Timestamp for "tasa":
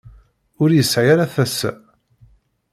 1.33-1.71